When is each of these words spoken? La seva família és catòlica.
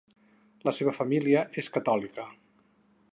La 0.67 0.73
seva 0.77 0.93
família 0.99 1.45
és 1.63 1.71
catòlica. 1.77 2.29